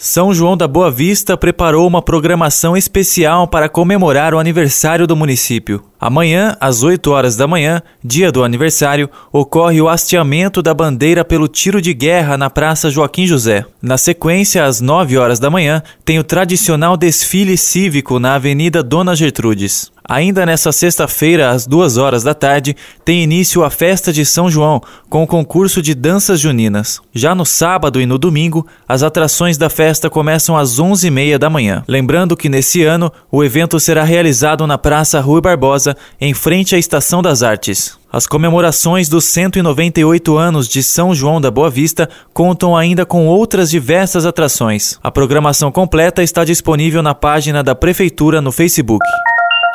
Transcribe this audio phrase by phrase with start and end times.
[0.00, 5.82] são João da Boa Vista preparou uma programação especial para comemorar o aniversário do município.
[6.00, 11.48] Amanhã, às 8 horas da manhã, dia do aniversário, ocorre o hasteamento da bandeira pelo
[11.48, 13.64] tiro de guerra na Praça Joaquim José.
[13.82, 19.16] Na sequência, às 9 horas da manhã, tem o tradicional desfile cívico na Avenida Dona
[19.16, 19.90] Gertrudes.
[20.08, 24.80] Ainda nesta sexta-feira, às duas horas da tarde, tem início a festa de São João,
[25.10, 26.98] com o concurso de danças juninas.
[27.12, 31.38] Já no sábado e no domingo, as atrações da festa começam às onze e meia
[31.38, 31.84] da manhã.
[31.86, 36.78] Lembrando que nesse ano, o evento será realizado na Praça Rui Barbosa, em frente à
[36.78, 37.98] Estação das Artes.
[38.10, 43.68] As comemorações dos 198 anos de São João da Boa Vista contam ainda com outras
[43.68, 44.98] diversas atrações.
[45.02, 49.04] A programação completa está disponível na página da Prefeitura no Facebook.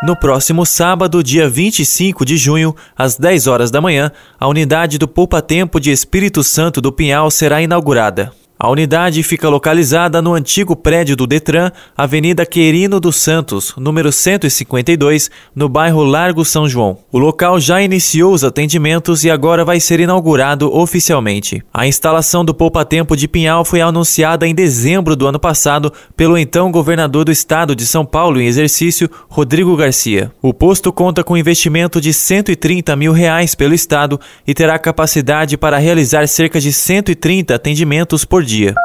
[0.04, 5.08] No próximo sábado, dia 25 de junho, às 10 horas da manhã, a unidade do
[5.08, 8.34] Poupa Tempo de Espírito Santo do Pinhal será inaugurada.
[8.64, 15.30] A unidade fica localizada no antigo prédio do Detran, Avenida Querino dos Santos, número 152,
[15.54, 17.00] no bairro Largo São João.
[17.12, 21.62] O local já iniciou os atendimentos e agora vai ser inaugurado oficialmente.
[21.74, 26.38] A instalação do Poupa Tempo de Pinhal foi anunciada em dezembro do ano passado pelo
[26.38, 30.32] então governador do estado de São Paulo em exercício, Rodrigo Garcia.
[30.42, 34.18] O posto conta com investimento de 130 mil reais pelo estado
[34.48, 38.76] e terá capacidade para realizar cerca de 130 atendimentos por dia dia.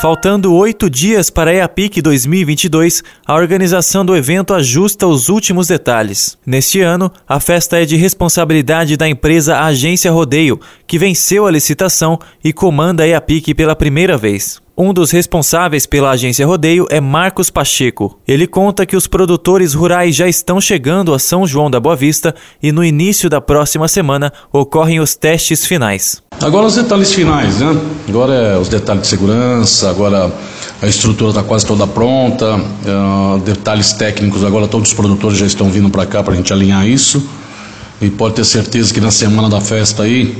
[0.00, 6.36] Faltando oito dias para a EAPIC 2022, a organização do evento ajusta os últimos detalhes.
[6.44, 12.18] Neste ano, a festa é de responsabilidade da empresa Agência Rodeio, que venceu a licitação
[12.44, 14.60] e comanda a EAPIC pela primeira vez.
[14.78, 18.18] Um dos responsáveis pela agência Rodeio é Marcos Pacheco.
[18.28, 22.34] Ele conta que os produtores rurais já estão chegando a São João da Boa Vista
[22.62, 26.22] e no início da próxima semana ocorrem os testes finais.
[26.42, 27.74] Agora os detalhes finais, né?
[28.06, 30.30] Agora é os detalhes de segurança, agora
[30.82, 35.70] a estrutura está quase toda pronta, uh, detalhes técnicos, agora todos os produtores já estão
[35.70, 37.26] vindo para cá para a gente alinhar isso.
[37.98, 40.36] E pode ter certeza que na semana da festa aí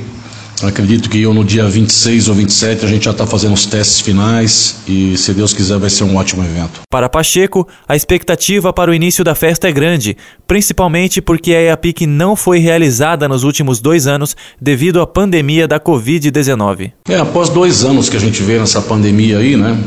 [0.63, 4.01] Acredito que eu no dia 26 ou 27 a gente já está fazendo os testes
[4.01, 6.81] finais e, se Deus quiser, vai ser um ótimo evento.
[6.89, 12.07] Para Pacheco, a expectativa para o início da festa é grande, principalmente porque a EAPIC
[12.07, 16.91] não foi realizada nos últimos dois anos devido à pandemia da Covid-19.
[17.07, 19.77] É, após dois anos que a gente vê nessa pandemia aí, né?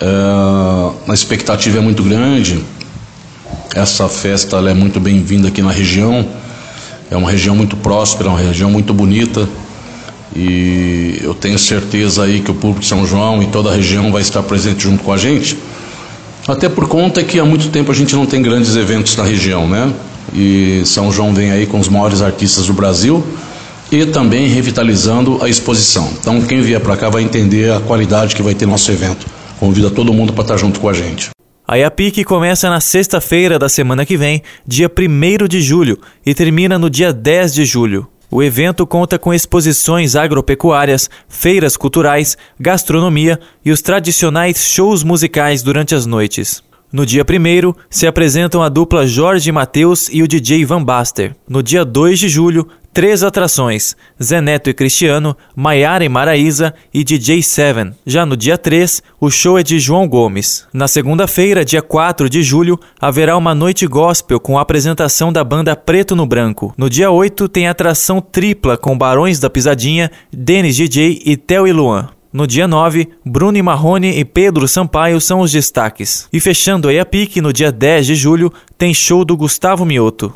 [0.00, 2.62] É, a expectativa é muito grande.
[3.74, 6.24] Essa festa é muito bem-vinda aqui na região.
[7.10, 9.48] É uma região muito próspera, uma região muito bonita.
[10.34, 14.10] E eu tenho certeza aí que o público de São João e toda a região
[14.10, 15.58] vai estar presente junto com a gente.
[16.48, 19.68] Até por conta que há muito tempo a gente não tem grandes eventos na região,
[19.68, 19.92] né?
[20.34, 23.24] E São João vem aí com os maiores artistas do Brasil
[23.90, 26.10] e também revitalizando a exposição.
[26.18, 29.26] Então quem vier para cá vai entender a qualidade que vai ter nosso evento.
[29.60, 31.30] Convido todo mundo para estar junto com a gente.
[31.68, 36.78] A IAPIC começa na sexta-feira da semana que vem, dia 1 de julho, e termina
[36.78, 38.08] no dia 10 de julho.
[38.34, 45.94] O evento conta com exposições agropecuárias, feiras culturais, gastronomia e os tradicionais shows musicais durante
[45.94, 46.62] as noites.
[46.92, 51.34] No dia 1 se apresentam a dupla Jorge Mateus e o DJ Van Baster.
[51.48, 57.02] No dia 2 de julho, três atrações: Zé Neto e Cristiano, Maiara e Maraísa e
[57.02, 57.94] DJ Seven.
[58.04, 60.66] Já no dia 3, o show é de João Gomes.
[60.70, 65.74] Na segunda-feira, dia 4 de julho, haverá uma noite gospel com a apresentação da banda
[65.74, 66.74] Preto no Branco.
[66.76, 71.72] No dia 8, tem atração tripla com Barões da Pisadinha, Denis DJ e Theo e
[71.72, 72.10] Luan.
[72.32, 76.26] No dia 9, Bruno Marrone e Pedro Sampaio são os destaques.
[76.32, 80.32] E fechando a pique, no dia 10 de julho, tem show do Gustavo Mioto.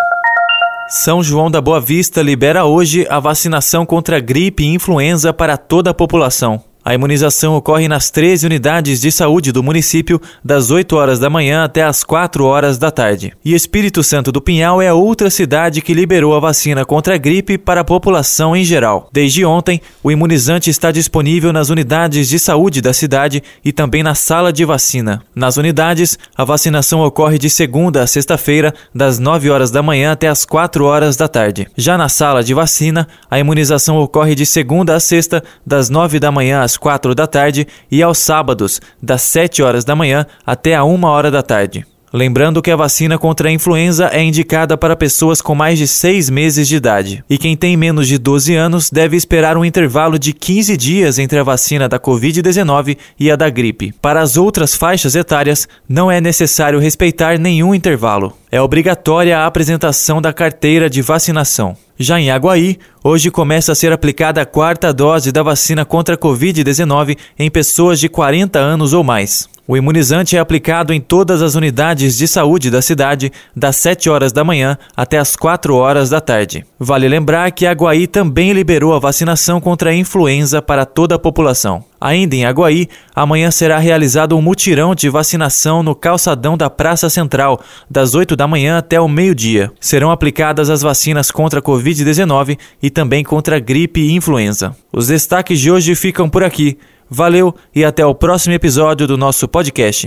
[0.89, 5.91] São João da Boa Vista libera hoje a vacinação contra gripe e influenza para toda
[5.91, 6.63] a população.
[6.87, 11.65] A imunização ocorre nas 13 unidades de saúde do município, das 8 horas da manhã
[11.65, 13.33] até as 4 horas da tarde.
[13.45, 17.19] E Espírito Santo do Pinhal é a outra cidade que liberou a vacina contra a
[17.19, 19.09] gripe para a população em geral.
[19.13, 24.15] Desde ontem, o imunizante está disponível nas unidades de saúde da cidade e também na
[24.15, 25.21] sala de vacina.
[25.35, 30.29] Nas unidades, a vacinação ocorre de segunda a sexta-feira, das 9 horas da manhã até
[30.29, 31.67] as 4 horas da tarde.
[31.77, 36.31] Já na sala de vacina, a imunização ocorre de segunda a sexta, das 9 da
[36.31, 40.85] manhã às quatro da tarde e aos sábados, das 7 horas da manhã até a
[40.85, 41.87] 1 hora da tarde.
[42.13, 46.31] Lembrando que a vacina contra a influenza é indicada para pessoas com mais de 6
[46.31, 47.25] meses de idade.
[47.29, 51.39] E quem tem menos de 12 anos deve esperar um intervalo de 15 dias entre
[51.39, 53.93] a vacina da Covid-19 e a da gripe.
[54.01, 58.33] Para as outras faixas etárias, não é necessário respeitar nenhum intervalo.
[58.51, 61.77] É obrigatória a apresentação da carteira de vacinação.
[61.99, 66.19] Já em Aguaí, hoje começa a ser aplicada a quarta dose da vacina contra a
[66.19, 69.49] Covid-19 em pessoas de 40 anos ou mais.
[69.67, 74.31] O imunizante é aplicado em todas as unidades de saúde da cidade, das 7 horas
[74.31, 76.65] da manhã até as 4 horas da tarde.
[76.79, 81.83] Vale lembrar que Aguaí também liberou a vacinação contra a influenza para toda a população.
[82.01, 87.61] Ainda em Aguaí, amanhã será realizado um mutirão de vacinação no calçadão da Praça Central,
[87.91, 89.73] das 8 da manhã até o meio-dia.
[89.81, 94.77] Serão aplicadas as vacinas contra a Covid-19 e também contra a gripe e influenza.
[94.93, 96.79] Os destaques de hoje ficam por aqui.
[97.09, 100.07] Valeu e até o próximo episódio do nosso podcast.